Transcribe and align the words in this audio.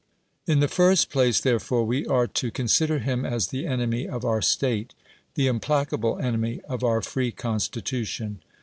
In 0.47 0.61
the 0.61 0.67
first 0.67 1.11
place, 1.11 1.39
therefore, 1.39 1.85
we 1.85 2.07
are 2.07 2.25
to 2.25 2.49
con 2.49 2.67
sider 2.67 2.97
him 2.97 3.23
as 3.23 3.49
the 3.49 3.67
enemy 3.67 4.07
of 4.09 4.25
our 4.25 4.41
state, 4.41 4.95
the 5.35 5.45
impla 5.45 5.87
cable 5.87 6.17
enemy 6.17 6.59
of 6.67 6.83
our 6.83 7.03
free 7.03 7.31
constitution. 7.31 8.41